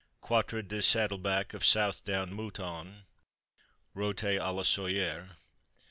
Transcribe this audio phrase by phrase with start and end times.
[0.19, 3.05] Quatre de Saddleback of Southdown Mouton,
[3.95, 5.35] rôti à la Soyer.